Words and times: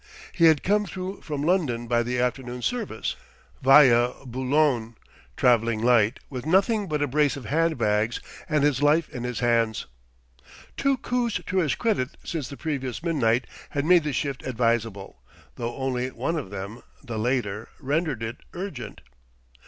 He 0.33 0.45
had 0.45 0.63
come 0.63 0.87
through 0.87 1.21
from 1.21 1.43
London 1.43 1.85
by 1.85 2.01
the 2.01 2.17
afternoon 2.17 2.63
service 2.63 3.15
via 3.61 4.13
Boulogne 4.25 4.95
travelling 5.37 5.79
light, 5.79 6.19
with 6.27 6.43
nothing 6.43 6.87
but 6.87 7.03
a 7.03 7.07
brace 7.07 7.37
of 7.37 7.45
handbags 7.45 8.19
and 8.49 8.63
his 8.63 8.81
life 8.81 9.07
in 9.09 9.23
his 9.25 9.41
hands. 9.41 9.85
Two 10.75 10.97
coups 10.97 11.39
to 11.45 11.57
his 11.57 11.75
credit 11.75 12.17
since 12.23 12.47
the 12.47 12.57
previous 12.57 13.03
midnight 13.03 13.45
had 13.69 13.85
made 13.85 14.03
the 14.03 14.11
shift 14.11 14.43
advisable, 14.43 15.21
though 15.55 15.75
only 15.75 16.09
one 16.09 16.35
of 16.35 16.49
them, 16.49 16.81
the 17.03 17.19
later, 17.19 17.69
rendered 17.79 18.23
it 18.23 18.37
urgent. 18.53 19.01